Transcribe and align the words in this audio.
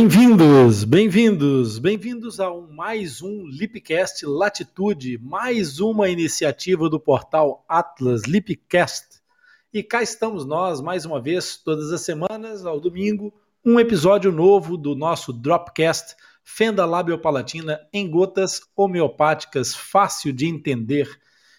Bem-vindos, 0.00 0.84
bem-vindos, 0.84 1.78
bem-vindos 1.80 2.38
a 2.38 2.52
um, 2.52 2.68
mais 2.70 3.20
um 3.20 3.44
Lipcast 3.48 4.24
Latitude, 4.24 5.18
mais 5.18 5.80
uma 5.80 6.08
iniciativa 6.08 6.88
do 6.88 7.00
portal 7.00 7.64
Atlas 7.68 8.22
Lipcast. 8.22 9.20
E 9.74 9.82
cá 9.82 10.00
estamos 10.00 10.46
nós, 10.46 10.80
mais 10.80 11.04
uma 11.04 11.20
vez, 11.20 11.56
todas 11.56 11.92
as 11.92 12.02
semanas, 12.02 12.64
ao 12.64 12.78
domingo, 12.78 13.34
um 13.64 13.80
episódio 13.80 14.30
novo 14.30 14.76
do 14.76 14.94
nosso 14.94 15.32
Dropcast 15.32 16.14
Fenda 16.44 16.86
Labiopalatina 16.86 17.80
em 17.92 18.08
gotas 18.08 18.60
homeopáticas, 18.76 19.74
fácil 19.74 20.32
de 20.32 20.46
entender. 20.46 21.10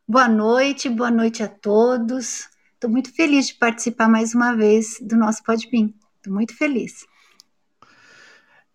boa 0.07 0.27
noite, 0.27 0.87
boa 0.89 1.09
noite 1.09 1.41
a 1.41 1.47
todos. 1.47 2.52
Estou 2.83 2.91
muito 2.91 3.15
feliz 3.15 3.47
de 3.47 3.53
participar 3.53 4.09
mais 4.09 4.35
uma 4.35 4.53
vez 4.57 4.97
do 5.01 5.15
nosso 5.15 5.41
Podbean. 5.41 5.89
Estou 6.17 6.33
muito 6.33 6.53
feliz. 6.53 7.05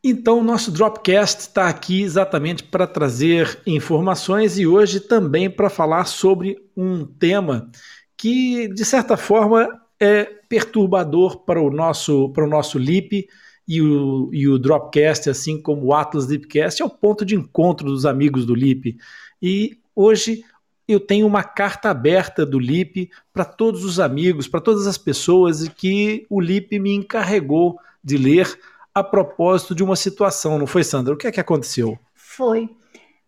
Então, 0.03 0.39
o 0.39 0.43
nosso 0.43 0.73
Dropcast 0.73 1.41
está 1.41 1.69
aqui 1.69 2.01
exatamente 2.01 2.63
para 2.63 2.87
trazer 2.87 3.61
informações 3.67 4.59
e 4.59 4.67
hoje 4.67 4.99
também 4.99 5.51
para 5.51 5.69
falar 5.69 6.07
sobre 6.07 6.57
um 6.75 7.05
tema 7.05 7.71
que, 8.17 8.69
de 8.69 8.83
certa 8.83 9.15
forma, 9.15 9.69
é 10.01 10.25
perturbador 10.49 11.45
para 11.45 11.61
o 11.61 11.71
nosso, 11.71 12.31
para 12.31 12.47
o 12.47 12.49
nosso 12.49 12.79
LIP 12.79 13.29
e 13.69 13.83
o, 13.83 14.31
e 14.33 14.49
o 14.49 14.59
Dropcast, 14.59 15.29
assim 15.29 15.61
como 15.61 15.85
o 15.85 15.93
Atlas 15.93 16.25
Lipcast, 16.25 16.81
é 16.81 16.87
o 16.87 16.89
ponto 16.89 17.27
de 17.27 17.35
encontro 17.35 17.87
dos 17.87 18.07
amigos 18.07 18.47
do 18.47 18.55
LIP. 18.55 18.97
E 19.43 19.79
hoje 19.95 20.43
eu 20.88 20.99
tenho 20.99 21.26
uma 21.26 21.44
carta 21.44 21.91
aberta 21.91 22.47
do 22.47 22.59
LIP 22.59 23.10
para 23.31 23.44
todos 23.44 23.84
os 23.84 24.00
amigos, 24.00 24.49
para 24.49 24.60
todas 24.60 24.87
as 24.87 24.97
pessoas 24.97 25.69
que 25.69 26.26
o 26.31 26.41
LIP 26.41 26.78
me 26.78 26.94
encarregou 26.94 27.78
de 28.03 28.16
ler 28.16 28.59
a 28.94 29.04
propósito 29.04 29.75
de 29.75 29.84
uma 29.84 29.94
situação, 29.94 30.59
não 30.59 30.66
foi, 30.66 30.82
Sandra? 30.82 31.12
O 31.12 31.16
que 31.16 31.27
é 31.27 31.32
que 31.32 31.41
aconteceu? 31.41 31.98
Foi. 32.15 32.71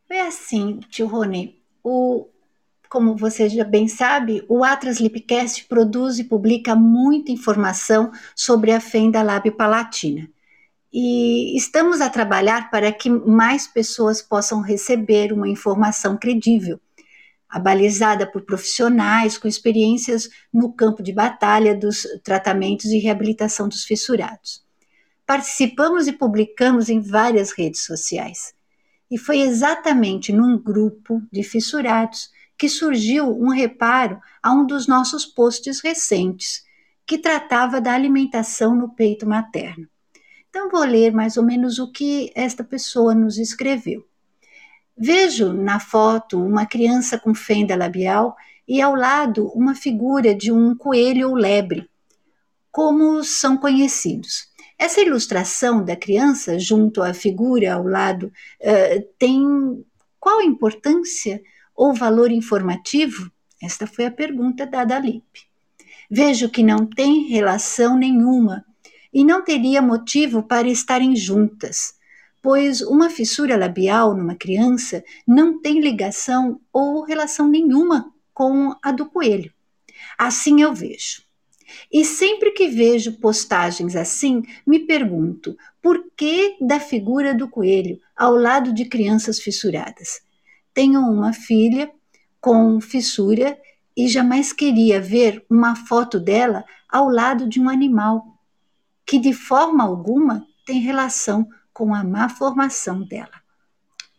Foi 0.09 0.19
assim, 0.21 0.81
tio 0.89 1.07
Rony. 1.07 1.61
O, 1.85 2.27
como 2.89 3.15
você 3.15 3.49
já 3.49 3.63
bem 3.63 3.87
sabe, 3.87 4.43
o 4.49 4.65
Atlas 4.65 4.99
Lipcast 4.99 5.67
produz 5.67 6.19
e 6.19 6.25
publica 6.25 6.75
muita 6.75 7.31
informação 7.31 8.11
sobre 8.35 8.73
a 8.73 8.81
fenda 8.81 9.23
lábio-palatina. 9.23 10.29
E 10.93 11.57
estamos 11.57 12.01
a 12.01 12.09
trabalhar 12.09 12.71
para 12.71 12.91
que 12.91 13.09
mais 13.09 13.69
pessoas 13.69 14.21
possam 14.23 14.61
receber 14.61 15.33
uma 15.33 15.49
informação 15.49 16.17
credível 16.17 16.81
abalizada 17.51 18.31
por 18.31 18.43
profissionais 18.43 19.37
com 19.37 19.49
experiências 19.49 20.29
no 20.53 20.73
campo 20.73 21.03
de 21.03 21.13
batalha 21.13 21.75
dos 21.75 22.07
tratamentos 22.23 22.87
e 22.87 22.99
reabilitação 22.99 23.69
dos 23.69 23.85
fissurados. 23.85 24.65
Participamos 25.27 26.07
e 26.07 26.13
publicamos 26.13 26.89
em 26.89 27.01
várias 27.01 27.53
redes 27.53 27.85
sociais. 27.85 28.55
E 29.11 29.19
foi 29.19 29.41
exatamente 29.41 30.33
num 30.33 30.57
grupo 30.57 31.21
de 31.33 31.43
fissurados 31.43 32.31
que 32.57 32.69
surgiu 32.69 33.29
um 33.31 33.49
reparo 33.49 34.21
a 34.43 34.53
um 34.53 34.67
dos 34.67 34.87
nossos 34.87 35.25
posts 35.27 35.81
recentes, 35.81 36.63
que 37.07 37.19
tratava 37.19 37.81
da 37.81 37.93
alimentação 37.93 38.75
no 38.75 38.95
peito 38.95 39.27
materno. 39.27 39.89
Então, 40.49 40.69
vou 40.69 40.85
ler 40.85 41.13
mais 41.13 41.37
ou 41.37 41.45
menos 41.45 41.79
o 41.79 41.91
que 41.91 42.31
esta 42.35 42.63
pessoa 42.63 43.15
nos 43.15 43.39
escreveu. 43.39 44.05
Vejo 45.03 45.55
na 45.55 45.81
foto 45.81 46.39
uma 46.39 46.67
criança 46.67 47.19
com 47.19 47.35
fenda 47.35 47.75
labial 47.75 48.37
e 48.69 48.83
ao 48.83 48.95
lado 48.95 49.49
uma 49.55 49.75
figura 49.75 50.35
de 50.35 50.53
um 50.53 50.77
coelho 50.77 51.31
ou 51.31 51.35
lebre, 51.35 51.89
como 52.71 53.25
são 53.25 53.57
conhecidos. 53.57 54.51
Essa 54.79 55.01
ilustração 55.01 55.83
da 55.83 55.97
criança 55.97 56.59
junto 56.59 57.03
à 57.03 57.15
figura 57.15 57.73
ao 57.73 57.83
lado 57.83 58.31
uh, 58.61 59.09
tem 59.19 59.43
qual 60.19 60.43
importância 60.43 61.41
ou 61.75 61.95
valor 61.95 62.31
informativo? 62.31 63.33
Esta 63.63 63.87
foi 63.87 64.05
a 64.05 64.11
pergunta 64.11 64.67
dada 64.67 64.99
a. 64.99 65.49
Vejo 66.11 66.51
que 66.51 66.63
não 66.63 66.85
tem 66.85 67.27
relação 67.27 67.97
nenhuma 67.97 68.67
e 69.11 69.25
não 69.25 69.43
teria 69.43 69.81
motivo 69.81 70.43
para 70.43 70.69
estarem 70.69 71.17
juntas 71.17 71.99
pois 72.43 72.81
uma 72.81 73.11
fissura 73.11 73.57
labial 73.57 74.15
numa 74.15 74.35
criança 74.35 75.05
não 75.27 75.61
tem 75.61 75.81
ligação 75.81 76.61
ou 76.73 77.05
relação 77.05 77.49
nenhuma 77.49 78.13
com 78.33 78.75
a 78.83 78.91
do 78.91 79.07
coelho. 79.07 79.53
Assim 80.19 80.63
eu 80.63 80.73
vejo. 80.75 81.23
E 81.93 82.05
sempre 82.05 82.51
que 82.53 82.69
vejo 82.69 83.19
postagens 83.19 83.95
assim, 83.95 84.43
me 84.67 84.81
pergunto 84.81 85.57
por 85.81 86.05
que 86.17 86.57
da 86.61 86.81
figura 86.81 87.35
do 87.35 87.49
coelho 87.49 88.01
ao 88.17 88.35
lado 88.35 88.73
de 88.73 88.87
crianças 88.87 89.39
fissuradas. 89.39 90.21
Tenho 90.75 91.01
uma 91.01 91.33
filha 91.33 91.91
com 92.41 92.81
fissura 92.81 93.59
e 93.97 94.09
jamais 94.09 94.53
queria 94.53 95.01
ver 95.01 95.45
uma 95.49 95.77
foto 95.77 96.19
dela 96.19 96.65
ao 96.89 97.09
lado 97.09 97.49
de 97.49 97.61
um 97.61 97.69
animal 97.69 98.25
que 99.07 99.19
de 99.19 99.33
forma 99.33 99.85
alguma 99.85 100.47
tem 100.65 100.81
relação 100.81 101.47
com 101.81 101.95
a 101.95 102.05
má 102.05 102.29
formação 102.29 103.01
dela. 103.01 103.41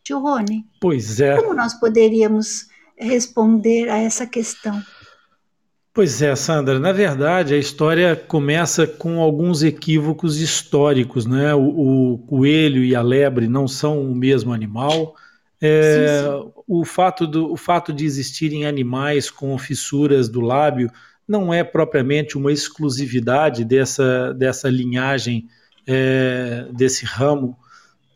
Tio 0.03 0.17
Rony, 0.17 0.65
pois 0.81 1.21
é. 1.21 1.39
como 1.39 1.53
nós 1.53 1.75
poderíamos 1.75 2.65
responder 2.97 3.87
a 3.87 3.99
essa 3.99 4.25
questão? 4.25 4.81
Pois 5.93 6.23
é, 6.23 6.35
Sandra. 6.35 6.79
Na 6.79 6.91
verdade, 6.91 7.53
a 7.53 7.59
história 7.59 8.15
começa 8.15 8.87
com 8.87 9.19
alguns 9.21 9.61
equívocos 9.61 10.41
históricos, 10.41 11.27
né? 11.27 11.53
O, 11.53 12.13
o, 12.13 12.17
coelho 12.17 12.83
e 12.83 12.95
a 12.95 13.01
lebre 13.03 13.47
não 13.47 13.67
são 13.67 14.01
o 14.01 14.15
mesmo 14.15 14.51
animal. 14.51 15.15
É, 15.61 16.23
sim, 16.23 16.41
sim. 16.43 16.51
O, 16.67 16.83
fato 16.83 17.27
do, 17.27 17.53
o 17.53 17.57
fato 17.57 17.93
de 17.93 18.05
existirem 18.05 18.65
animais 18.65 19.29
com 19.29 19.55
fissuras 19.59 20.27
do 20.27 20.41
lábio 20.41 20.89
não 21.27 21.53
é 21.53 21.63
propriamente 21.63 22.39
uma 22.39 22.51
exclusividade 22.51 23.63
dessa, 23.63 24.33
dessa 24.33 24.67
linhagem, 24.67 25.47
é, 25.87 26.67
desse 26.71 27.05
ramo, 27.05 27.57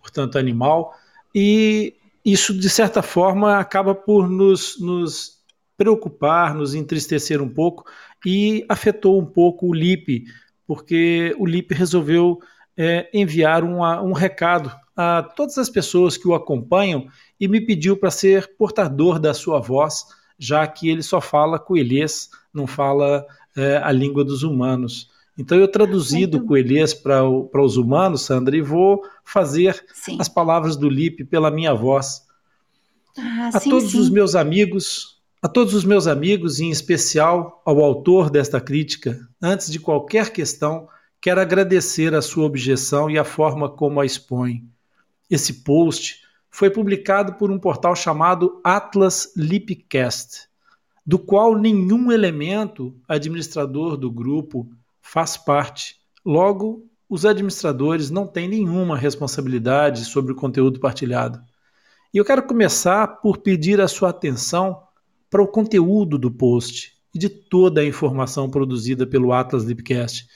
portanto, 0.01 0.38
animal, 0.38 0.94
e 1.33 1.94
isso, 2.23 2.57
de 2.57 2.69
certa 2.69 3.01
forma, 3.01 3.57
acaba 3.57 3.94
por 3.94 4.29
nos, 4.29 4.79
nos 4.79 5.35
preocupar, 5.77 6.53
nos 6.53 6.73
entristecer 6.73 7.41
um 7.41 7.50
pouco 7.50 7.85
e 8.25 8.65
afetou 8.69 9.19
um 9.19 9.25
pouco 9.25 9.67
o 9.67 9.73
LIP, 9.73 10.25
porque 10.65 11.35
o 11.38 11.45
LIP 11.45 11.73
resolveu 11.73 12.39
é, 12.77 13.09
enviar 13.13 13.63
um, 13.63 13.81
um 13.81 14.13
recado 14.13 14.71
a 14.95 15.21
todas 15.21 15.57
as 15.57 15.69
pessoas 15.69 16.17
que 16.17 16.27
o 16.27 16.33
acompanham 16.33 17.07
e 17.39 17.47
me 17.47 17.59
pediu 17.59 17.97
para 17.97 18.09
ser 18.09 18.56
portador 18.57 19.19
da 19.19 19.33
sua 19.33 19.59
voz, 19.59 20.06
já 20.39 20.65
que 20.65 20.89
ele 20.89 21.03
só 21.03 21.19
fala 21.19 21.59
coelhês, 21.59 22.29
não 22.53 22.65
fala 22.65 23.25
é, 23.56 23.77
a 23.77 23.91
língua 23.91 24.23
dos 24.23 24.44
humanos. 24.44 25.09
Então 25.37 25.57
eu 25.57 25.67
traduzi 25.67 26.25
do 26.25 26.45
coelhês 26.45 26.93
para 26.93 27.23
os 27.25 27.75
humanos, 27.75 28.21
Sandra, 28.21 28.55
e 28.55 28.61
vou 28.61 29.01
fazer 29.23 29.85
sim. 29.93 30.17
as 30.19 30.29
palavras 30.29 30.77
do 30.77 30.89
Lipe 30.89 31.25
pela 31.25 31.51
minha 31.51 31.73
voz. 31.73 32.23
Ah, 33.17 33.51
a 33.53 33.59
sim, 33.59 33.69
todos 33.69 33.91
sim. 33.91 33.99
os 33.99 34.09
meus 34.09 34.33
amigos, 34.33 35.19
a 35.41 35.47
todos 35.47 35.73
os 35.73 35.83
meus 35.83 36.07
amigos, 36.07 36.59
em 36.59 36.69
especial 36.69 37.61
ao 37.65 37.81
autor 37.81 38.29
desta 38.29 38.61
crítica, 38.61 39.27
antes 39.41 39.69
de 39.69 39.79
qualquer 39.79 40.31
questão, 40.31 40.87
quero 41.19 41.41
agradecer 41.41 42.13
a 42.13 42.21
sua 42.21 42.45
objeção 42.45 43.09
e 43.09 43.17
a 43.17 43.25
forma 43.25 43.69
como 43.69 43.99
a 43.99 44.05
expõe. 44.05 44.63
Esse 45.29 45.63
post 45.63 46.21
foi 46.49 46.69
publicado 46.69 47.33
por 47.33 47.51
um 47.51 47.59
portal 47.59 47.93
chamado 47.95 48.61
Atlas 48.63 49.33
Lipcast, 49.35 50.47
do 51.05 51.19
qual 51.19 51.57
nenhum 51.57 52.11
elemento 52.11 52.95
administrador 53.07 53.97
do 53.97 54.09
grupo 54.09 54.69
faz 55.05 55.37
parte. 55.37 55.97
Logo, 56.25 56.83
os 57.07 57.25
administradores 57.25 58.09
não 58.09 58.25
têm 58.25 58.49
nenhuma 58.49 58.97
responsabilidade 58.97 60.03
sobre 60.03 60.31
o 60.33 60.35
conteúdo 60.35 60.79
partilhado. 60.79 61.39
E 62.11 62.17
eu 62.17 62.25
quero 62.25 62.41
começar 62.41 63.07
por 63.21 63.37
pedir 63.37 63.79
a 63.79 63.87
sua 63.87 64.09
atenção 64.09 64.81
para 65.29 65.43
o 65.43 65.47
conteúdo 65.47 66.17
do 66.17 66.31
post 66.31 66.93
e 67.13 67.19
de 67.19 67.29
toda 67.29 67.81
a 67.81 67.85
informação 67.85 68.49
produzida 68.49 69.05
pelo 69.05 69.31
Atlas 69.31 69.63
Lipcast. 69.63 70.27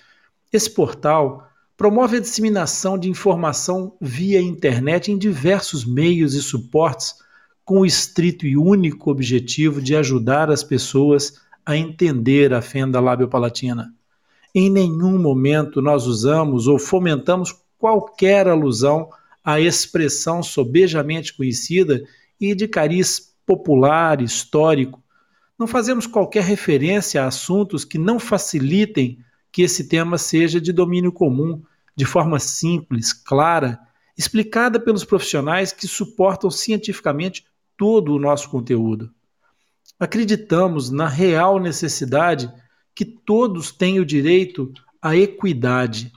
Esse 0.53 0.69
portal 0.69 1.47
promove 1.75 2.17
a 2.17 2.21
disseminação 2.21 2.97
de 2.97 3.09
informação 3.09 3.97
via 3.99 4.39
internet 4.39 5.11
em 5.11 5.17
diversos 5.17 5.83
meios 5.83 6.35
e 6.35 6.43
suportes 6.43 7.15
com 7.65 7.79
o 7.79 7.85
estrito 7.85 8.45
e 8.45 8.55
único 8.55 9.09
objetivo 9.09 9.81
de 9.81 9.95
ajudar 9.95 10.51
as 10.51 10.63
pessoas 10.63 11.41
a 11.65 11.75
entender 11.75 12.53
a 12.53 12.61
fenda 12.61 12.99
lábio-palatina. 12.99 13.93
Em 14.53 14.69
nenhum 14.69 15.19
momento 15.19 15.81
nós 15.81 16.07
usamos 16.07 16.67
ou 16.67 16.79
fomentamos 16.79 17.55
qualquer 17.77 18.47
alusão 18.47 19.09
à 19.43 19.59
expressão 19.59 20.41
sobejamente 20.41 21.35
conhecida 21.35 22.03
e 22.39 22.55
de 22.55 22.67
cariz 22.67 23.33
popular, 23.45 24.21
histórico. 24.21 25.03
Não 25.57 25.67
fazemos 25.67 26.07
qualquer 26.07 26.43
referência 26.43 27.23
a 27.23 27.27
assuntos 27.27 27.83
que 27.83 27.97
não 27.97 28.19
facilitem 28.19 29.19
que 29.51 29.61
esse 29.61 29.87
tema 29.87 30.17
seja 30.17 30.59
de 30.61 30.71
domínio 30.71 31.11
comum, 31.11 31.61
de 31.95 32.05
forma 32.05 32.39
simples, 32.39 33.11
clara, 33.11 33.79
explicada 34.17 34.79
pelos 34.79 35.03
profissionais 35.03 35.71
que 35.71 35.87
suportam 35.87 36.49
cientificamente 36.49 37.45
todo 37.77 38.13
o 38.13 38.19
nosso 38.19 38.49
conteúdo. 38.49 39.11
Acreditamos 39.99 40.89
na 40.89 41.07
real 41.07 41.59
necessidade 41.59 42.51
que 42.99 43.05
todos 43.05 43.71
têm 43.71 43.97
o 43.97 44.05
direito 44.05 44.73
à 45.01 45.15
equidade. 45.15 46.11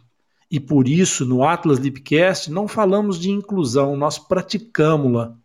E 0.51 0.59
por 0.59 0.89
isso, 0.89 1.25
no 1.25 1.45
Atlas 1.45 1.79
Lipcast, 1.79 2.51
não 2.51 2.67
falamos 2.67 3.21
de 3.21 3.31
inclusão, 3.31 3.97
nós 3.97 4.19
praticamos-la. 4.19 5.37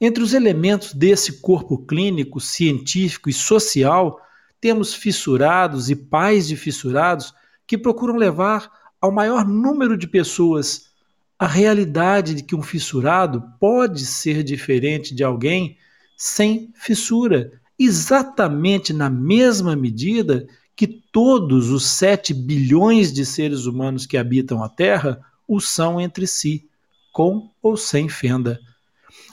Entre 0.00 0.22
os 0.22 0.32
elementos 0.32 0.94
desse 0.94 1.40
corpo 1.40 1.78
clínico, 1.78 2.38
científico 2.38 3.28
e 3.28 3.32
social, 3.32 4.20
temos 4.60 4.94
fissurados 4.94 5.90
e 5.90 5.96
pais 5.96 6.46
de 6.46 6.54
fissurados 6.54 7.34
que 7.66 7.76
procuram 7.76 8.14
levar 8.14 8.70
ao 9.00 9.10
maior 9.10 9.44
número 9.44 9.96
de 9.98 10.06
pessoas 10.06 10.90
a 11.36 11.48
realidade 11.48 12.34
de 12.34 12.44
que 12.44 12.54
um 12.54 12.62
fissurado 12.62 13.42
pode 13.58 14.06
ser 14.06 14.44
diferente 14.44 15.12
de 15.12 15.24
alguém 15.24 15.76
sem 16.16 16.72
fissura, 16.76 17.60
exatamente 17.78 18.92
na 18.92 19.10
mesma 19.10 19.74
medida 19.74 20.46
que 20.76 20.86
todos 20.86 21.70
os 21.70 21.86
7 21.86 22.34
bilhões 22.34 23.12
de 23.12 23.24
seres 23.24 23.66
humanos 23.66 24.06
que 24.06 24.16
habitam 24.16 24.62
a 24.62 24.68
Terra 24.68 25.20
o 25.46 25.60
são 25.60 26.00
entre 26.00 26.26
si, 26.26 26.68
com 27.12 27.48
ou 27.62 27.76
sem 27.76 28.08
fenda. 28.08 28.58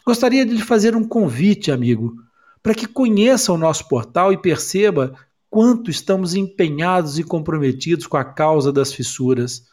Gostaria 0.06 0.46
de 0.46 0.54
lhe 0.54 0.62
fazer 0.62 0.96
um 0.96 1.08
convite, 1.08 1.72
amigo, 1.72 2.16
para 2.62 2.76
que 2.76 2.88
conheça 2.88 3.52
o 3.52 3.58
nosso 3.58 3.88
portal 3.88 4.32
e 4.32 4.38
perceba 4.38 5.16
quanto 5.50 5.90
estamos 5.92 6.36
empenhados 6.36 7.18
e 7.20 7.24
comprometidos 7.24 8.08
com 8.08 8.18
a 8.18 8.24
causa 8.24 8.72
das 8.72 8.94
fissuras. 8.94 9.66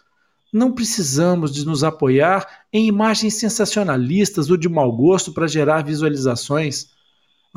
Não 0.52 0.72
precisamos 0.72 1.52
de 1.52 1.64
nos 1.64 1.84
apoiar 1.84 2.64
em 2.72 2.86
imagens 2.86 3.34
sensacionalistas 3.34 4.50
ou 4.50 4.56
de 4.56 4.68
mau 4.68 4.90
gosto 4.90 5.32
para 5.32 5.46
gerar 5.46 5.84
visualizações. 5.84 6.90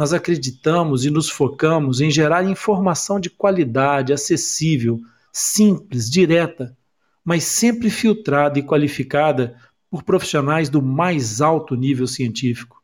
Nós 0.02 0.14
acreditamos 0.14 1.06
e 1.06 1.12
nos 1.12 1.30
focamos 1.30 2.02
em 2.02 2.10
gerar 2.10 2.44
informação 2.44 3.20
de 3.20 3.30
qualidade, 3.30 4.12
acessível, 4.12 5.00
simples, 5.32 6.10
direta, 6.10 6.76
mas 7.24 7.44
sempre 7.44 7.88
filtrada 7.88 8.58
e 8.58 8.64
qualificada 8.64 9.56
por 9.92 10.02
profissionais 10.02 10.70
do 10.70 10.82
mais 10.82 11.40
alto 11.40 11.76
nível 11.76 12.08
científico. 12.08 12.82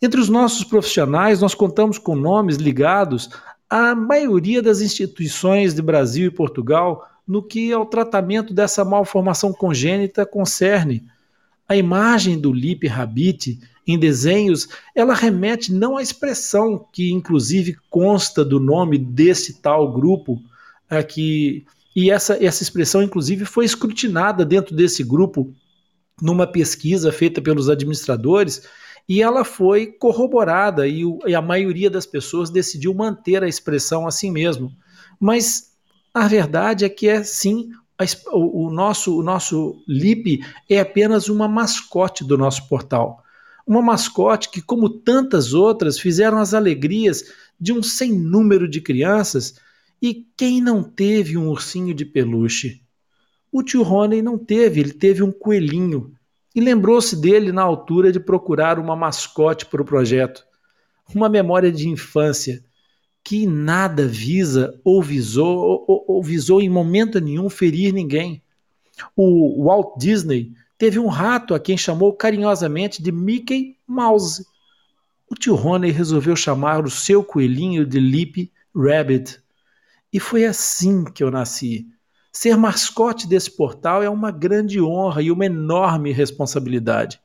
Entre 0.00 0.20
os 0.20 0.28
nossos 0.28 0.62
profissionais, 0.62 1.40
nós 1.40 1.56
contamos 1.56 1.98
com 1.98 2.14
nomes 2.14 2.56
ligados 2.56 3.30
à 3.68 3.92
maioria 3.96 4.62
das 4.62 4.80
instituições 4.80 5.74
de 5.74 5.82
Brasil 5.82 6.28
e 6.28 6.30
Portugal 6.30 7.04
no 7.26 7.42
que 7.42 7.72
ao 7.72 7.84
tratamento 7.84 8.54
dessa 8.54 8.84
malformação 8.84 9.52
congênita 9.52 10.24
concerne. 10.24 11.04
A 11.68 11.74
imagem 11.74 12.38
do 12.38 12.52
Lip 12.52 12.86
Rabbit 12.86 13.58
em 13.88 13.98
desenhos, 13.98 14.68
ela 14.94 15.14
remete 15.14 15.72
não 15.72 15.96
à 15.96 16.02
expressão 16.02 16.86
que 16.92 17.10
inclusive 17.10 17.74
consta 17.88 18.44
do 18.44 18.60
nome 18.60 18.98
desse 18.98 19.62
tal 19.62 19.90
grupo, 19.90 20.38
aqui 20.90 21.64
e 21.96 22.10
essa, 22.10 22.42
essa 22.44 22.62
expressão 22.62 23.02
inclusive 23.02 23.46
foi 23.46 23.64
escrutinada 23.64 24.44
dentro 24.44 24.76
desse 24.76 25.02
grupo 25.02 25.52
numa 26.20 26.46
pesquisa 26.46 27.10
feita 27.10 27.40
pelos 27.40 27.70
administradores 27.70 28.62
e 29.08 29.22
ela 29.22 29.42
foi 29.42 29.86
corroborada 29.86 30.86
e, 30.86 31.04
o, 31.04 31.18
e, 31.26 31.34
a 31.34 31.40
maioria 31.40 31.88
das 31.88 32.04
pessoas 32.04 32.50
decidiu 32.50 32.92
manter 32.92 33.42
a 33.42 33.48
expressão 33.48 34.06
assim 34.06 34.30
mesmo. 34.30 34.70
Mas 35.18 35.72
a 36.12 36.28
verdade 36.28 36.84
é 36.84 36.90
que 36.90 37.08
é 37.08 37.22
sim 37.22 37.70
o 38.30 38.70
nosso 38.70 39.18
o 39.18 39.22
nosso 39.22 39.82
LIP 39.88 40.44
é 40.68 40.78
apenas 40.78 41.28
uma 41.28 41.48
mascote 41.48 42.22
do 42.22 42.36
nosso 42.36 42.68
portal. 42.68 43.24
Uma 43.68 43.82
mascote 43.82 44.48
que, 44.48 44.62
como 44.62 44.88
tantas 44.88 45.52
outras, 45.52 46.00
fizeram 46.00 46.38
as 46.38 46.54
alegrias 46.54 47.22
de 47.60 47.70
um 47.70 47.82
sem 47.82 48.10
número 48.10 48.66
de 48.66 48.80
crianças. 48.80 49.56
E 50.00 50.26
quem 50.34 50.62
não 50.62 50.82
teve 50.82 51.36
um 51.36 51.50
ursinho 51.50 51.92
de 51.92 52.06
peluche? 52.06 52.80
O 53.52 53.62
tio 53.62 53.82
Rony 53.82 54.22
não 54.22 54.38
teve, 54.38 54.80
ele 54.80 54.94
teve 54.94 55.22
um 55.22 55.30
coelhinho 55.30 56.14
e 56.54 56.62
lembrou-se 56.62 57.14
dele 57.14 57.52
na 57.52 57.60
altura 57.60 58.10
de 58.10 58.18
procurar 58.18 58.78
uma 58.78 58.96
mascote 58.96 59.66
para 59.66 59.82
o 59.82 59.84
projeto. 59.84 60.46
Uma 61.14 61.28
memória 61.28 61.70
de 61.70 61.90
infância 61.90 62.64
que 63.22 63.46
nada 63.46 64.06
visa 64.06 64.80
ou 64.82 65.02
visou, 65.02 65.84
ou, 65.86 66.04
ou 66.08 66.22
visou 66.22 66.62
em 66.62 66.70
momento 66.70 67.20
nenhum 67.20 67.50
ferir 67.50 67.92
ninguém. 67.92 68.42
O 69.14 69.64
Walt 69.64 69.98
Disney 69.98 70.52
teve 70.78 70.98
um 70.98 71.08
rato 71.08 71.54
a 71.54 71.60
quem 71.60 71.76
chamou 71.76 72.12
carinhosamente 72.12 73.02
de 73.02 73.12
Mickey 73.12 73.76
Mouse. 73.86 74.46
O 75.28 75.34
tio 75.34 75.54
Rony 75.54 75.90
resolveu 75.90 76.36
chamar 76.36 76.84
o 76.84 76.90
seu 76.90 77.22
coelhinho 77.22 77.84
de 77.84 78.00
Lip 78.00 78.50
Rabbit. 78.74 79.40
E 80.12 80.20
foi 80.20 80.46
assim 80.46 81.04
que 81.04 81.22
eu 81.22 81.30
nasci. 81.30 81.86
Ser 82.32 82.56
mascote 82.56 83.26
desse 83.26 83.50
portal 83.50 84.02
é 84.02 84.08
uma 84.08 84.30
grande 84.30 84.80
honra 84.80 85.20
e 85.20 85.30
uma 85.30 85.44
enorme 85.44 86.12
responsabilidade. 86.12 87.20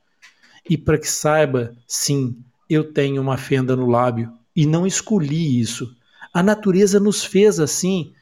E 0.68 0.76
para 0.76 0.98
que 0.98 1.08
saiba, 1.08 1.74
sim, 1.86 2.36
eu 2.68 2.92
tenho 2.92 3.22
uma 3.22 3.36
fenda 3.36 3.76
no 3.76 3.86
lábio 3.86 4.32
e 4.56 4.66
não 4.66 4.86
escolhi 4.86 5.60
isso. 5.60 5.94
A 6.32 6.42
natureza 6.42 6.98
nos 6.98 7.24
fez 7.24 7.60
assim. 7.60 8.12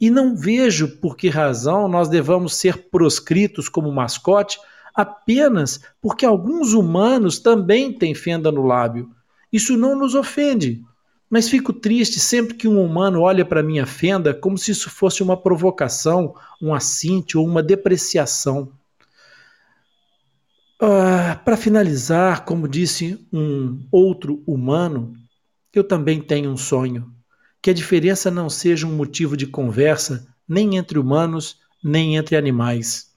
E 0.00 0.10
não 0.10 0.36
vejo 0.36 0.96
por 0.98 1.16
que 1.16 1.28
razão 1.28 1.88
nós 1.88 2.08
devamos 2.08 2.54
ser 2.54 2.88
proscritos 2.88 3.68
como 3.68 3.92
mascote 3.92 4.58
apenas 4.94 5.80
porque 6.00 6.26
alguns 6.26 6.72
humanos 6.72 7.38
também 7.38 7.92
têm 7.92 8.14
fenda 8.14 8.50
no 8.50 8.66
lábio. 8.66 9.10
Isso 9.52 9.76
não 9.76 9.96
nos 9.96 10.14
ofende, 10.14 10.84
mas 11.30 11.48
fico 11.48 11.72
triste 11.72 12.18
sempre 12.18 12.54
que 12.54 12.66
um 12.66 12.82
humano 12.82 13.20
olha 13.20 13.44
para 13.44 13.62
minha 13.62 13.86
fenda 13.86 14.34
como 14.34 14.58
se 14.58 14.72
isso 14.72 14.90
fosse 14.90 15.22
uma 15.22 15.36
provocação, 15.36 16.34
um 16.60 16.74
assinte 16.74 17.38
ou 17.38 17.46
uma 17.46 17.62
depreciação. 17.62 18.72
Ah, 20.80 21.40
para 21.44 21.56
finalizar, 21.56 22.44
como 22.44 22.68
disse 22.68 23.24
um 23.32 23.86
outro 23.90 24.42
humano, 24.46 25.12
eu 25.72 25.84
também 25.84 26.20
tenho 26.20 26.50
um 26.50 26.56
sonho: 26.56 27.12
que 27.60 27.70
a 27.70 27.74
diferença 27.74 28.30
não 28.30 28.48
seja 28.48 28.86
um 28.86 28.94
motivo 28.96 29.36
de 29.36 29.46
conversa 29.46 30.26
nem 30.48 30.76
entre 30.76 30.98
humanos, 30.98 31.58
nem 31.82 32.16
entre 32.16 32.36
animais 32.36 33.08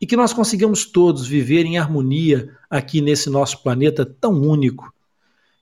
e 0.00 0.06
que 0.06 0.16
nós 0.16 0.32
consigamos 0.32 0.86
todos 0.86 1.26
viver 1.26 1.66
em 1.66 1.76
harmonia 1.76 2.56
aqui 2.70 3.00
nesse 3.00 3.28
nosso 3.28 3.62
planeta 3.62 4.06
tão 4.06 4.32
único. 4.32 4.92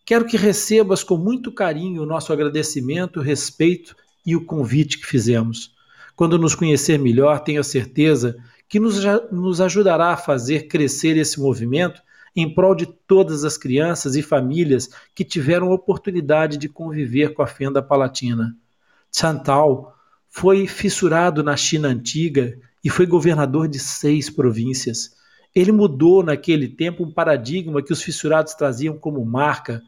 Quero 0.05 0.25
que 0.25 0.37
recebas 0.37 1.03
com 1.03 1.17
muito 1.17 1.53
carinho 1.53 2.03
o 2.03 2.07
nosso 2.07 2.33
agradecimento, 2.33 3.21
respeito 3.21 3.97
e 4.25 4.37
o 4.37 4.45
convite 4.45 4.99
que 4.99 5.07
fizemos. 5.07 5.75
Quando 6.15 6.39
nos 6.39 6.55
conhecer 6.55 6.99
melhor, 6.99 7.41
tenho 7.41 7.61
a 7.61 7.65
certeza 7.65 8.37
que 8.69 8.79
nos, 8.79 9.03
nos 9.33 9.61
ajudará 9.61 10.13
a 10.13 10.17
fazer 10.17 10.69
crescer 10.69 11.17
esse 11.17 11.41
movimento 11.41 12.01
em 12.35 12.53
prol 12.53 12.75
de 12.75 12.87
todas 12.87 13.45
as 13.45 13.57
crianças 13.57 14.17
e 14.17 14.23
famílias 14.23 14.89
que 15.15 15.25
tiveram 15.25 15.71
oportunidade 15.71 16.57
de 16.57 16.69
conviver 16.69 17.35
com 17.35 17.43
a 17.43 17.47
fenda 17.47 17.83
palatina. 17.83 18.57
Chantal 19.15 19.95
foi 20.29 20.67
fissurado 20.67 21.43
na 21.43 21.57
China 21.57 21.89
antiga 21.89 22.59
e 22.85 22.91
foi 22.91 23.07
governador 23.07 23.69
de 23.69 23.79
seis 23.79 24.31
províncias. 24.31 25.17
Ele 25.55 25.73
mudou 25.73 26.23
naquele 26.23 26.69
tempo 26.69 27.03
um 27.03 27.11
paradigma 27.11 27.83
que 27.83 27.93
os 27.93 28.03
fissurados 28.03 28.55
traziam 28.55 28.97
como 28.99 29.25
marca. 29.25 29.83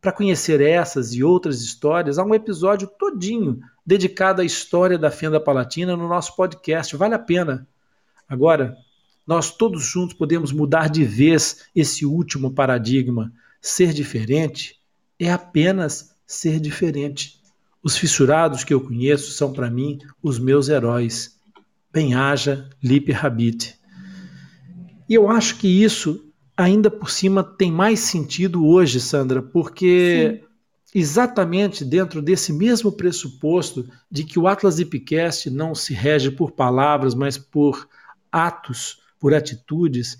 Para 0.00 0.12
conhecer 0.12 0.60
essas 0.60 1.14
e 1.14 1.24
outras 1.24 1.62
histórias, 1.62 2.18
há 2.18 2.24
um 2.24 2.34
episódio 2.34 2.86
todinho 2.86 3.58
dedicado 3.84 4.42
à 4.42 4.44
história 4.44 4.98
da 4.98 5.10
Fenda 5.10 5.40
Palatina 5.40 5.96
no 5.96 6.06
nosso 6.06 6.36
podcast. 6.36 6.94
Vale 6.96 7.14
a 7.14 7.18
pena. 7.18 7.66
Agora, 8.28 8.76
nós 9.26 9.50
todos 9.50 9.82
juntos 9.84 10.14
podemos 10.14 10.52
mudar 10.52 10.88
de 10.88 11.04
vez 11.04 11.66
esse 11.74 12.04
último 12.04 12.50
paradigma. 12.50 13.32
Ser 13.60 13.92
diferente 13.92 14.76
é 15.18 15.32
apenas 15.32 16.14
ser 16.26 16.60
diferente. 16.60 17.40
Os 17.82 17.96
fissurados 17.96 18.64
que 18.64 18.72
eu 18.72 18.80
conheço 18.80 19.32
são 19.32 19.52
para 19.52 19.70
mim 19.70 19.98
os 20.22 20.38
meus 20.38 20.68
heróis 20.68 21.38
bem-haja, 21.92 22.68
lipe 22.82 23.12
habite. 23.12 23.78
E 25.08 25.14
eu 25.14 25.30
acho 25.30 25.58
que 25.58 25.68
isso, 25.68 26.24
ainda 26.56 26.90
por 26.90 27.08
cima, 27.08 27.44
tem 27.44 27.70
mais 27.70 28.00
sentido 28.00 28.66
hoje, 28.66 29.00
Sandra, 29.00 29.40
porque 29.40 30.40
Sim. 30.42 30.98
exatamente 30.98 31.84
dentro 31.84 32.20
desse 32.20 32.52
mesmo 32.52 32.90
pressuposto 32.90 33.88
de 34.10 34.24
que 34.24 34.38
o 34.38 34.48
Atlas 34.48 34.80
Ipcast 34.80 35.50
não 35.50 35.74
se 35.74 35.94
rege 35.94 36.30
por 36.30 36.50
palavras, 36.50 37.14
mas 37.14 37.38
por 37.38 37.88
atos, 38.32 38.98
por 39.24 39.32
atitudes, 39.32 40.18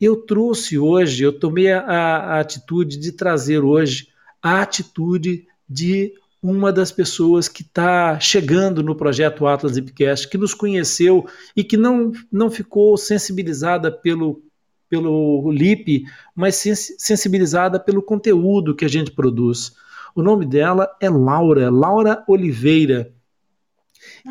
eu 0.00 0.16
trouxe 0.16 0.78
hoje, 0.78 1.22
eu 1.22 1.38
tomei 1.38 1.70
a, 1.70 1.82
a 1.82 2.40
atitude 2.40 2.96
de 2.96 3.12
trazer 3.12 3.58
hoje 3.62 4.08
a 4.42 4.62
atitude 4.62 5.46
de 5.68 6.14
uma 6.42 6.72
das 6.72 6.90
pessoas 6.90 7.46
que 7.46 7.60
está 7.60 8.18
chegando 8.18 8.82
no 8.82 8.96
projeto 8.96 9.46
Atlas 9.46 9.76
Ipcast, 9.76 10.26
que 10.30 10.38
nos 10.38 10.54
conheceu 10.54 11.26
e 11.54 11.62
que 11.62 11.76
não, 11.76 12.10
não 12.32 12.50
ficou 12.50 12.96
sensibilizada 12.96 13.92
pelo, 13.92 14.42
pelo 14.88 15.50
LIP, 15.50 16.04
mas 16.34 16.56
sensibilizada 16.56 17.78
pelo 17.78 18.00
conteúdo 18.00 18.74
que 18.74 18.86
a 18.86 18.88
gente 18.88 19.10
produz. 19.10 19.76
O 20.14 20.22
nome 20.22 20.46
dela 20.46 20.88
é 21.02 21.10
Laura, 21.10 21.70
Laura 21.70 22.24
Oliveira. 22.26 23.12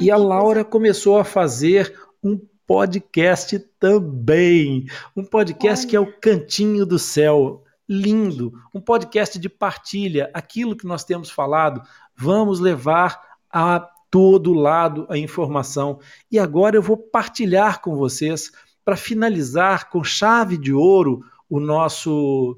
e 0.01 0.09
a 0.09 0.17
Laura 0.17 0.65
começou 0.65 1.19
a 1.19 1.24
fazer 1.24 1.95
um 2.24 2.41
podcast 2.67 3.57
também. 3.79 4.86
Um 5.15 5.24
podcast 5.24 5.86
Olha. 5.86 5.89
que 5.89 5.95
é 5.95 6.00
o 6.00 6.19
Cantinho 6.19 6.86
do 6.86 7.00
Céu 7.00 7.63
lindo, 7.88 8.51
um 8.74 8.81
podcast 8.81 9.39
de 9.39 9.47
partilha, 9.47 10.29
aquilo 10.33 10.75
que 10.75 10.86
nós 10.86 11.05
temos 11.05 11.31
falado, 11.31 11.81
vamos 12.13 12.59
levar 12.59 13.21
a 13.50 13.79
todo 14.12 14.53
lado 14.53 15.07
a 15.09 15.17
informação. 15.17 16.00
E 16.29 16.38
agora 16.38 16.75
eu 16.75 16.81
vou 16.81 16.97
partilhar 16.97 17.81
com 17.81 17.95
vocês 17.95 18.51
para 18.83 18.97
finalizar 18.97 19.89
com 19.89 20.03
chave 20.03 20.57
de 20.57 20.74
ouro 20.74 21.24
o 21.50 21.62
nosso 21.62 22.57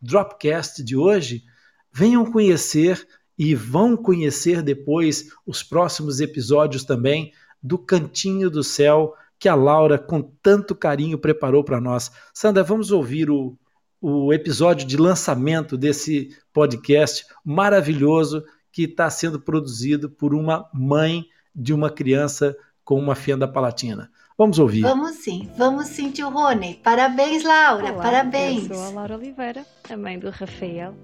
Dropcast 0.00 0.82
de 0.82 0.96
hoje. 0.96 1.44
Venham 1.92 2.24
conhecer 2.24 3.06
e 3.36 3.54
vão 3.54 3.96
conhecer 3.96 4.62
depois 4.62 5.30
os 5.46 5.62
próximos 5.62 6.20
episódios 6.20 6.84
também 6.84 7.32
do 7.62 7.76
Cantinho 7.78 8.48
do 8.48 8.64
Céu 8.64 9.14
que 9.40 9.48
a 9.48 9.56
Laura 9.56 9.98
com 9.98 10.22
tanto 10.22 10.76
carinho 10.76 11.18
preparou 11.18 11.64
para 11.64 11.80
nós. 11.80 12.12
Sandra, 12.32 12.62
vamos 12.62 12.92
ouvir 12.92 13.28
o 13.28 13.58
o 14.00 14.32
episódio 14.32 14.86
de 14.86 14.96
lançamento 14.96 15.76
desse 15.76 16.34
podcast 16.52 17.26
maravilhoso 17.44 18.42
que 18.72 18.84
está 18.84 19.10
sendo 19.10 19.38
produzido 19.38 20.08
por 20.08 20.34
uma 20.34 20.68
mãe 20.72 21.26
de 21.54 21.74
uma 21.74 21.90
criança 21.90 22.56
com 22.82 22.98
uma 22.98 23.14
fenda 23.14 23.46
palatina. 23.46 24.10
Vamos 24.38 24.58
ouvir. 24.58 24.80
Vamos 24.80 25.16
sim, 25.16 25.50
vamos 25.58 25.88
sim, 25.88 26.10
tio 26.10 26.30
Rony. 26.30 26.80
Parabéns, 26.82 27.44
Laura, 27.44 27.92
Olá, 27.92 28.02
parabéns. 28.02 28.70
Eu 28.70 28.74
sou 28.74 28.84
a 28.84 28.90
Laura 28.90 29.16
Oliveira, 29.16 29.66
a 29.88 29.96
mãe 29.96 30.18
do 30.18 30.30
Rafael, 30.30 30.94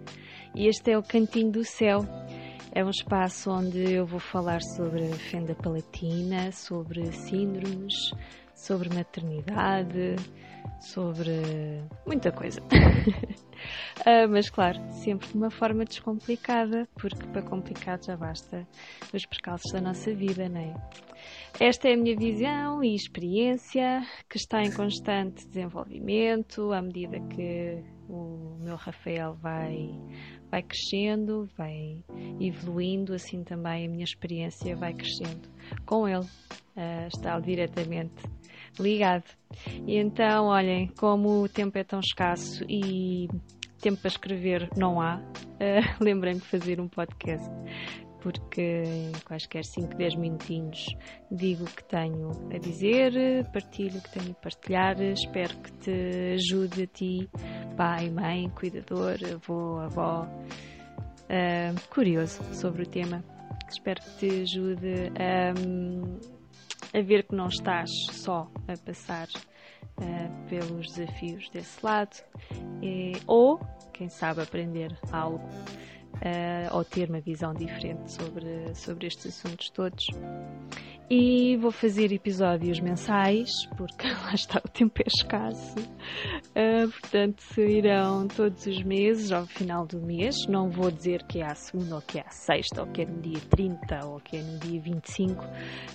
e 0.54 0.66
este 0.66 0.92
é 0.92 0.96
o 0.96 1.02
Cantinho 1.02 1.52
do 1.52 1.64
Céu. 1.64 2.06
É 2.76 2.84
um 2.84 2.90
espaço 2.90 3.50
onde 3.50 3.90
eu 3.90 4.04
vou 4.04 4.20
falar 4.20 4.60
sobre 4.60 5.10
fenda 5.14 5.54
palatina, 5.54 6.52
sobre 6.52 7.10
síndromes, 7.10 7.94
sobre 8.54 8.94
maternidade, 8.94 10.16
sobre 10.78 11.82
muita 12.04 12.30
coisa. 12.30 12.60
uh, 12.60 14.28
mas 14.28 14.50
claro, 14.50 14.78
sempre 14.92 15.26
de 15.26 15.34
uma 15.38 15.50
forma 15.50 15.86
descomplicada, 15.86 16.86
porque 16.96 17.26
para 17.28 17.40
complicar 17.40 17.98
já 18.04 18.14
basta 18.14 18.68
os 19.10 19.24
percalços 19.24 19.72
da 19.72 19.80
nossa 19.80 20.14
vida, 20.14 20.46
não 20.46 20.60
é? 20.60 20.74
Esta 21.58 21.88
é 21.88 21.94
a 21.94 21.96
minha 21.96 22.14
visão 22.14 22.84
e 22.84 22.94
experiência 22.94 24.02
que 24.28 24.36
está 24.36 24.62
em 24.62 24.70
constante 24.70 25.46
desenvolvimento 25.48 26.70
à 26.70 26.82
medida 26.82 27.18
que 27.18 27.82
o 28.10 28.58
meu 28.60 28.76
Rafael 28.76 29.34
vai, 29.40 29.90
vai 30.50 30.62
crescendo, 30.62 31.48
vai 31.56 32.04
evoluindo, 32.38 33.14
assim 33.14 33.42
também 33.42 33.86
a 33.86 33.90
minha 33.90 34.04
experiência 34.04 34.76
vai 34.76 34.92
crescendo 34.92 35.48
com 35.86 36.06
ele. 36.06 36.26
Uh, 36.76 37.06
está 37.08 37.40
diretamente 37.40 38.22
ligado. 38.78 39.24
E 39.86 39.96
então, 39.96 40.48
olhem, 40.48 40.88
como 40.98 41.42
o 41.42 41.48
tempo 41.48 41.78
é 41.78 41.84
tão 41.84 42.00
escasso 42.00 42.64
e 42.68 43.28
tempo 43.80 44.02
para 44.02 44.08
escrever 44.08 44.68
não 44.76 45.00
há, 45.00 45.16
uh, 45.16 45.96
lembrei-me 46.04 46.40
de 46.40 46.46
fazer 46.46 46.78
um 46.80 46.88
podcast. 46.88 47.48
Porque 48.26 48.60
em 48.60 49.12
quaisquer 49.24 49.64
5, 49.64 49.94
10 49.94 50.16
minutinhos 50.16 50.96
digo 51.30 51.62
o 51.62 51.66
que 51.68 51.84
tenho 51.84 52.32
a 52.52 52.58
dizer, 52.58 53.12
partilho 53.52 54.00
o 54.00 54.02
que 54.02 54.18
tenho 54.18 54.32
a 54.32 54.34
partilhar, 54.34 55.00
espero 55.00 55.56
que 55.58 55.70
te 55.74 56.34
ajude 56.34 56.82
a 56.82 56.86
ti, 56.88 57.30
pai, 57.76 58.10
mãe, 58.10 58.50
cuidador, 58.50 59.16
avô, 59.32 59.78
avó, 59.78 60.26
uh, 60.26 61.88
curioso 61.88 62.42
sobre 62.52 62.82
o 62.82 62.86
tema. 62.88 63.22
Espero 63.70 64.02
que 64.02 64.10
te 64.18 64.42
ajude 64.42 65.12
a. 65.20 65.54
A 66.98 67.02
ver 67.02 67.28
que 67.28 67.34
não 67.36 67.46
estás 67.46 67.90
só 68.10 68.50
a 68.66 68.76
passar 68.76 69.28
uh, 69.28 70.48
pelos 70.48 70.92
desafios 70.94 71.48
desse 71.50 71.78
lado, 71.80 72.16
e, 72.82 73.12
ou, 73.24 73.60
quem 73.92 74.08
sabe, 74.08 74.42
aprender 74.42 74.98
algo 75.12 75.48
uh, 76.16 76.76
ou 76.76 76.84
ter 76.84 77.08
uma 77.08 77.20
visão 77.20 77.52
diferente 77.52 78.12
sobre, 78.12 78.74
sobre 78.74 79.06
estes 79.06 79.26
assuntos 79.26 79.70
todos. 79.70 80.06
E 81.08 81.56
vou 81.58 81.70
fazer 81.70 82.12
episódios 82.12 82.80
mensais, 82.80 83.50
porque 83.76 84.08
lá 84.10 84.34
está 84.34 84.58
o 84.58 84.68
tempo 84.68 85.00
é 85.00 85.04
escasso. 85.06 85.78
Uh, 85.78 86.90
portanto, 87.00 87.40
sairão 87.42 88.26
todos 88.26 88.66
os 88.66 88.82
meses, 88.82 89.30
ao 89.30 89.46
final 89.46 89.86
do 89.86 90.00
mês. 90.00 90.34
Não 90.48 90.68
vou 90.68 90.90
dizer 90.90 91.22
que 91.24 91.40
é 91.40 91.46
à 91.46 91.54
segunda, 91.54 91.94
ou 91.94 92.02
que 92.02 92.18
é 92.18 92.22
à 92.22 92.30
sexta, 92.30 92.82
ou 92.82 92.88
que 92.88 93.02
é 93.02 93.06
no 93.06 93.20
dia 93.20 93.40
30, 93.48 94.04
ou 94.04 94.18
que 94.18 94.36
é 94.36 94.42
no 94.42 94.58
dia 94.58 94.80
25. 94.80 95.44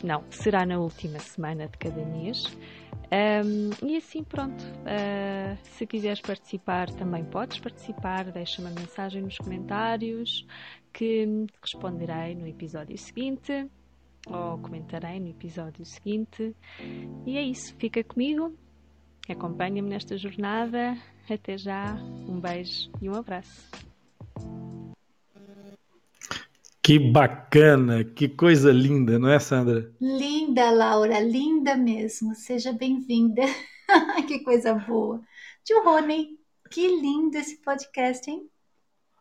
Não, 0.02 0.24
será 0.30 0.66
na 0.66 0.80
última 0.80 1.20
semana 1.20 1.68
de 1.68 1.78
cada 1.78 2.06
mês. 2.06 2.44
Um, 3.12 3.88
e 3.88 3.98
assim, 3.98 4.24
pronto. 4.24 4.62
Uh, 4.64 5.58
se 5.64 5.86
quiseres 5.86 6.22
participar, 6.22 6.90
também 6.92 7.24
podes 7.26 7.60
participar. 7.60 8.32
Deixa 8.32 8.62
uma 8.62 8.72
mensagem 8.72 9.22
nos 9.22 9.38
comentários 9.38 10.46
que 10.94 11.46
responderei 11.62 12.36
no 12.36 12.48
episódio 12.48 12.98
seguinte 12.98 13.70
ou 14.28 14.58
comentarei 14.60 15.20
no 15.20 15.28
episódio 15.28 15.84
seguinte. 15.86 16.56
E 17.26 17.38
é 17.38 17.42
isso, 17.42 17.76
fica 17.76 18.04
comigo 18.04 18.54
acompanha-me 19.32 19.90
nesta 19.90 20.18
jornada. 20.18 20.98
Até 21.30 21.58
já, 21.58 21.94
um 22.28 22.40
beijo 22.40 22.92
e 23.02 23.10
um 23.10 23.16
abraço. 23.16 23.70
Que 26.84 26.98
bacana, 26.98 28.04
que 28.04 28.28
coisa 28.28 28.72
linda, 28.72 29.20
não 29.20 29.30
é, 29.30 29.38
Sandra? 29.38 29.92
Linda, 30.02 30.72
Laura, 30.72 31.20
linda 31.20 31.78
mesmo. 31.78 32.34
Seja 32.34 32.74
bem-vinda. 32.74 33.44
que 34.28 34.40
coisa 34.40 34.74
boa. 34.74 35.22
Tio 35.64 35.84
Rony, 35.84 36.40
que 36.72 36.88
lindo 36.88 37.38
esse 37.38 37.62
podcast, 37.62 38.30
hein? 38.32 38.50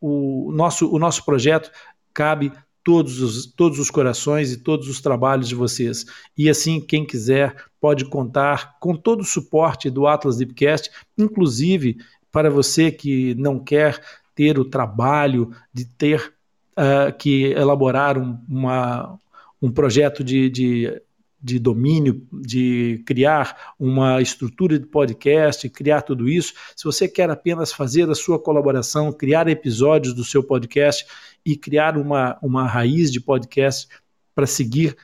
O 0.00 0.50
nosso, 0.52 0.92
o 0.92 0.98
nosso 0.98 1.24
projeto 1.24 1.70
cabe 2.12 2.52
todos 2.84 3.20
os, 3.20 3.46
todos 3.46 3.78
os 3.78 3.90
corações 3.90 4.52
e 4.52 4.56
todos 4.56 4.88
os 4.88 5.00
trabalhos 5.00 5.48
de 5.48 5.54
vocês. 5.54 6.04
E 6.36 6.48
assim, 6.48 6.80
quem 6.80 7.06
quiser 7.06 7.54
pode 7.80 8.04
contar 8.06 8.78
com 8.80 8.94
todo 8.94 9.20
o 9.20 9.24
suporte 9.24 9.90
do 9.90 10.06
Atlas 10.06 10.36
Deepcast, 10.36 10.90
inclusive 11.16 11.98
para 12.30 12.50
você 12.50 12.90
que 12.90 13.34
não 13.34 13.58
quer 13.58 14.00
ter 14.34 14.58
o 14.58 14.64
trabalho 14.64 15.54
de 15.72 15.84
ter 15.84 16.32
uh, 16.72 17.12
que 17.16 17.52
elaborar 17.52 18.16
um, 18.18 18.38
uma, 18.48 19.18
um 19.60 19.70
projeto 19.70 20.24
de, 20.24 20.48
de 20.48 21.02
de 21.42 21.58
domínio, 21.58 22.26
de 22.32 23.02
criar 23.04 23.74
uma 23.78 24.22
estrutura 24.22 24.78
de 24.78 24.86
podcast, 24.86 25.68
criar 25.68 26.02
tudo 26.02 26.28
isso. 26.28 26.54
Se 26.76 26.84
você 26.84 27.08
quer 27.08 27.28
apenas 27.28 27.72
fazer 27.72 28.08
a 28.08 28.14
sua 28.14 28.38
colaboração, 28.38 29.12
criar 29.12 29.48
episódios 29.48 30.14
do 30.14 30.24
seu 30.24 30.44
podcast 30.44 31.04
e 31.44 31.56
criar 31.56 31.96
uma, 31.96 32.38
uma 32.40 32.66
raiz 32.66 33.10
de 33.10 33.20
podcast 33.20 33.88
para 34.34 34.46
seguir, 34.46 34.96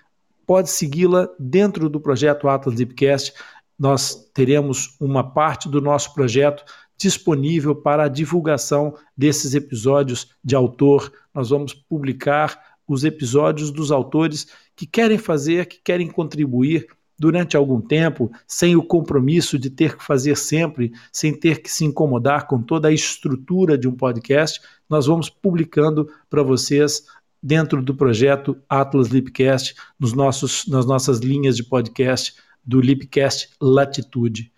pode 0.46 0.70
segui-la 0.70 1.28
dentro 1.38 1.88
do 1.88 2.00
projeto 2.00 2.48
Atlas 2.48 2.76
Deepcast. 2.76 3.32
Nós 3.76 4.30
teremos 4.32 4.96
uma 5.00 5.24
parte 5.24 5.68
do 5.68 5.80
nosso 5.80 6.14
projeto 6.14 6.64
disponível 6.96 7.74
para 7.74 8.04
a 8.04 8.08
divulgação 8.08 8.94
desses 9.16 9.54
episódios 9.54 10.30
de 10.42 10.54
autor. 10.54 11.12
Nós 11.34 11.50
vamos 11.50 11.74
publicar 11.74 12.78
os 12.86 13.04
episódios 13.04 13.70
dos 13.70 13.92
autores 13.92 14.46
que 14.78 14.86
querem 14.86 15.18
fazer, 15.18 15.66
que 15.66 15.80
querem 15.82 16.06
contribuir 16.06 16.86
durante 17.18 17.56
algum 17.56 17.80
tempo, 17.80 18.30
sem 18.46 18.76
o 18.76 18.82
compromisso 18.82 19.58
de 19.58 19.68
ter 19.68 19.96
que 19.96 20.04
fazer 20.04 20.36
sempre, 20.36 20.92
sem 21.12 21.36
ter 21.36 21.62
que 21.62 21.68
se 21.68 21.84
incomodar 21.84 22.46
com 22.46 22.62
toda 22.62 22.86
a 22.86 22.92
estrutura 22.92 23.76
de 23.76 23.88
um 23.88 23.96
podcast, 23.96 24.60
nós 24.88 25.06
vamos 25.06 25.28
publicando 25.28 26.08
para 26.30 26.44
vocês 26.44 27.06
dentro 27.42 27.82
do 27.82 27.92
projeto 27.92 28.56
Atlas 28.68 29.08
Lipcast, 29.08 29.74
nos 29.98 30.12
nossos, 30.12 30.64
nas 30.68 30.86
nossas 30.86 31.18
linhas 31.18 31.56
de 31.56 31.64
podcast 31.64 32.36
do 32.64 32.80
Lipcast 32.80 33.50
Latitude. 33.60 34.52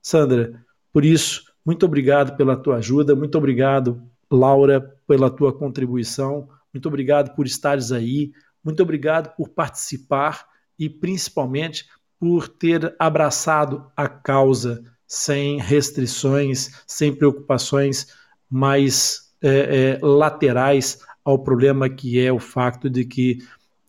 Sandra, 0.00 0.64
por 0.92 1.04
isso, 1.04 1.42
muito 1.66 1.84
obrigado 1.84 2.36
pela 2.36 2.56
tua 2.56 2.76
ajuda, 2.76 3.16
muito 3.16 3.36
obrigado, 3.36 4.00
Laura, 4.30 4.96
pela 5.04 5.28
tua 5.28 5.52
contribuição. 5.52 6.48
Muito 6.72 6.88
obrigado 6.88 7.34
por 7.36 7.46
estares 7.46 7.92
aí, 7.92 8.32
muito 8.64 8.82
obrigado 8.82 9.34
por 9.36 9.48
participar 9.48 10.46
e 10.78 10.88
principalmente 10.88 11.86
por 12.18 12.48
ter 12.48 12.94
abraçado 12.98 13.86
a 13.96 14.08
causa 14.08 14.82
sem 15.06 15.58
restrições, 15.58 16.82
sem 16.86 17.14
preocupações 17.14 18.08
mais 18.50 19.34
é, 19.42 19.98
é, 20.00 20.04
laterais 20.04 21.00
ao 21.24 21.38
problema 21.38 21.88
que 21.88 22.18
é 22.18 22.32
o 22.32 22.38
facto 22.38 22.88
de 22.88 23.04
que 23.04 23.38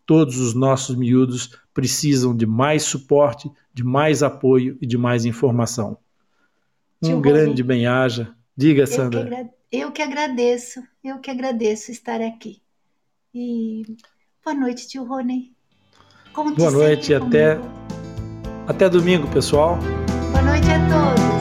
todos 0.05 0.39
os 0.39 0.53
nossos 0.53 0.95
miúdos 0.95 1.57
precisam 1.73 2.35
de 2.35 2.45
mais 2.45 2.83
suporte, 2.83 3.51
de 3.73 3.83
mais 3.83 4.21
apoio 4.21 4.77
e 4.81 4.85
de 4.85 4.97
mais 4.97 5.25
informação. 5.25 5.97
Um 7.01 7.21
grande 7.21 7.61
bem-aja. 7.61 8.33
Diga, 8.55 8.87
Sandra. 8.87 9.49
Que 9.69 9.77
eu 9.77 9.91
que 9.91 10.01
agradeço, 10.01 10.81
eu 11.03 11.19
que 11.19 11.29
agradeço 11.29 11.91
estar 11.91 12.21
aqui. 12.21 12.61
E 13.33 13.83
boa 14.45 14.53
noite, 14.55 14.87
tio 14.87 15.03
Rony. 15.03 15.51
Como 16.31 16.53
boa 16.53 16.69
noite, 16.69 17.15
até, 17.15 17.59
até 18.67 18.87
domingo, 18.87 19.27
pessoal. 19.29 19.79
Boa 20.31 20.43
noite 20.43 20.67
a 20.69 20.79
todos. 20.87 21.34